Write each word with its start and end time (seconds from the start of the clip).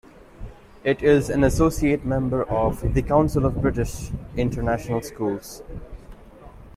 It 0.83 1.03
is 1.03 1.29
an 1.29 1.43
associate 1.43 2.03
member 2.03 2.43
of 2.49 2.95
the 2.95 3.03
Council 3.03 3.45
of 3.45 3.61
British 3.61 4.09
International 4.35 5.03
Schools. 5.03 5.61